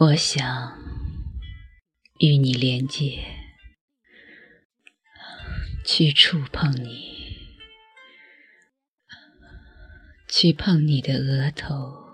[0.00, 0.78] 我想
[2.20, 3.18] 与你连接，
[5.84, 7.36] 去触碰你，
[10.28, 12.12] 去碰你的额头，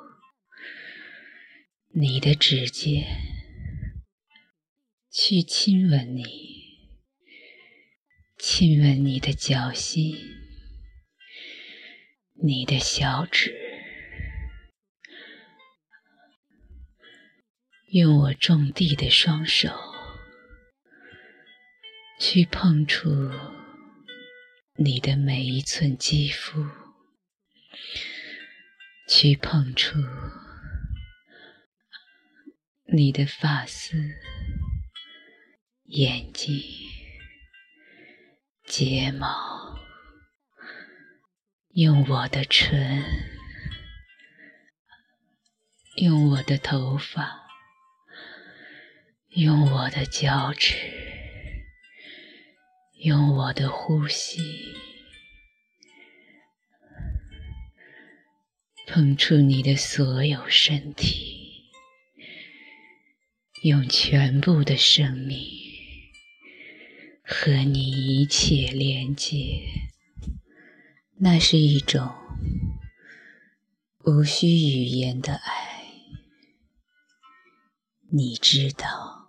[1.90, 3.04] 你的指尖，
[5.10, 6.24] 去亲吻你，
[8.38, 10.16] 亲吻你的脚心，
[12.42, 13.63] 你的小指。
[17.94, 19.68] 用我种地的双手，
[22.18, 23.30] 去碰触
[24.74, 26.66] 你的每一寸肌肤，
[29.06, 30.00] 去碰触
[32.86, 33.96] 你的发丝、
[35.84, 36.64] 眼睛、
[38.64, 39.78] 睫毛，
[41.74, 43.04] 用我的唇，
[45.98, 47.43] 用我的头发。
[49.36, 50.76] 用我的脚趾，
[52.92, 54.40] 用我的呼吸，
[58.86, 61.64] 碰触你的所有身体，
[63.62, 65.44] 用全部的生命
[67.24, 69.64] 和你一切连接。
[71.16, 72.14] 那是一种
[74.04, 75.86] 无需语言的爱，
[78.12, 79.23] 你知道。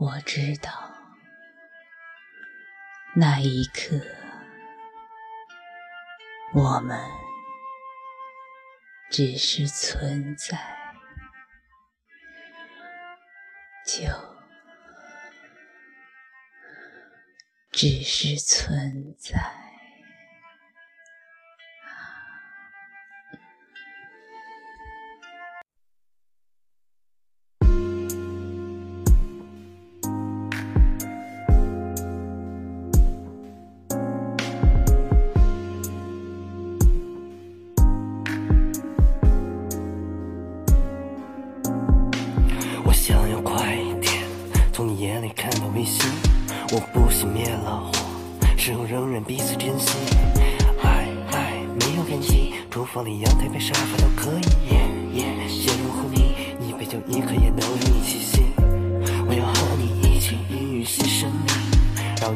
[0.00, 0.72] 我知道，
[3.14, 4.00] 那一刻，
[6.54, 6.98] 我们
[9.10, 10.56] 只是存在，
[13.84, 14.08] 就
[17.70, 19.69] 只是存在。
[46.72, 47.92] 我不熄灭了火，
[48.56, 49.90] 事后仍然彼此珍惜。
[50.80, 54.42] 爱爱没有边际，厨房里阳台边沙发都可以。
[55.48, 56.32] 先入后迷，
[56.64, 58.44] 一杯酒一颗烟都与你栖息。
[59.26, 61.46] 我要和你一起孕育新生命，
[62.20, 62.32] 让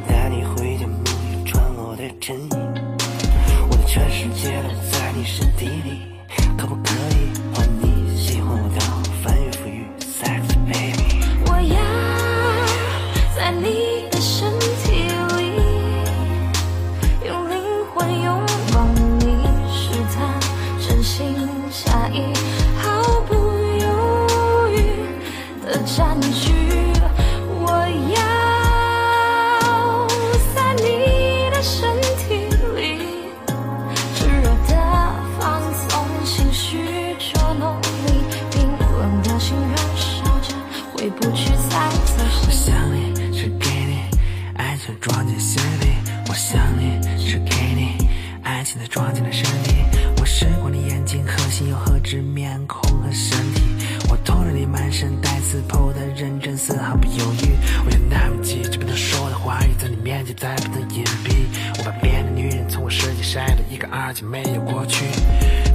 [54.24, 57.52] 我偷了你满身带刺破的认真，丝毫不犹豫。
[57.84, 61.44] 我想来不及，只不能说的话语，在你面前再不能隐蔽。
[61.76, 65.04] 我把别的女人从我世界筛了一个二净，没有过去。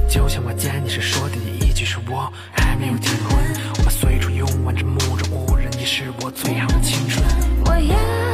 [0.08, 3.38] 就像我见你时说的第一句，是我还没有结婚。
[3.78, 7.24] 我把随处用完这目中无人，你是我最好的青春。
[7.66, 8.29] 我要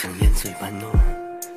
[0.00, 0.72] 像烟嘴般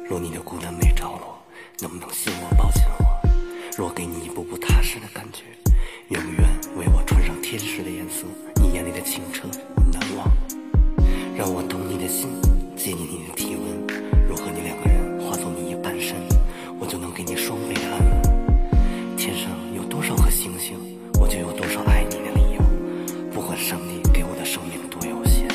[0.06, 1.42] 若你的孤单没着落，
[1.80, 3.30] 能不能信我抱紧我？
[3.78, 5.44] 若给你一步步踏实的感觉，
[6.10, 6.44] 愿不愿
[6.76, 8.26] 为我穿上天使的颜色？
[8.56, 9.48] 你眼里的清澈
[9.78, 10.28] 我难忘。
[11.38, 12.28] 让我懂你的心，
[12.76, 13.88] 借你你的体温。
[14.28, 16.18] 若和你两个人化作你一半身，
[16.78, 19.16] 我就能给你双倍的安稳。
[19.16, 20.76] 天上有多少颗星星，
[21.18, 22.62] 我就有多少爱你的理由。
[23.32, 25.48] 不管上帝给我的生命多有限，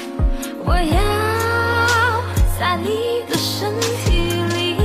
[0.64, 0.96] 我也
[2.68, 4.76] 在你的身体里，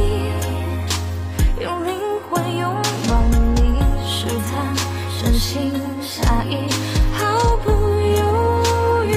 [1.59, 1.99] 用灵
[2.29, 2.73] 魂拥
[3.09, 3.21] 抱
[3.57, 3.75] 你，
[4.07, 4.73] 试探，
[5.21, 6.69] 真心假意，
[7.11, 9.11] 毫不犹豫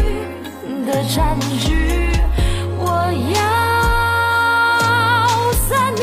[0.85, 2.11] 的占据。
[2.81, 2.85] 我
[3.37, 3.39] 要
[5.69, 6.03] 在你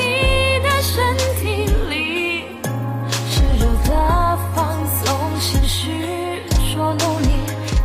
[0.64, 0.94] 的身
[1.42, 1.94] 体里，
[3.30, 3.92] 炽热的
[4.56, 4.58] 放
[4.88, 5.04] 松，
[5.38, 5.82] 情绪
[6.74, 7.28] 捉弄你，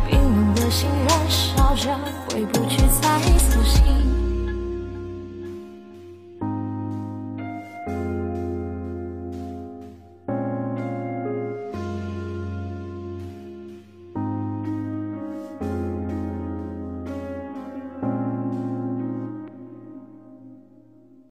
[0.09, 1.83] 冰冷的心燃烧着，
[2.29, 2.79] 回不去。